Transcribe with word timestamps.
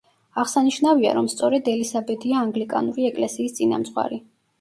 აღსანიშნავია, 0.43 1.11
რომ 1.17 1.27
სწორედ 1.33 1.69
ელისაბედია 1.73 2.39
ანგლიკანური 2.45 3.05
ეკლესიის 3.11 3.55
წინამძღვარი. 3.59 4.19